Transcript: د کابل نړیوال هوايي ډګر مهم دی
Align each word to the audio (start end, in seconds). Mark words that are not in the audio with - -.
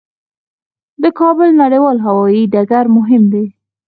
د 1.03 1.03
کابل 1.19 1.49
نړیوال 1.61 1.97
هوايي 2.07 2.43
ډګر 2.53 2.85
مهم 2.97 3.23
دی 3.33 3.45